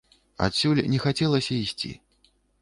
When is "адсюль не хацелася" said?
0.45-1.53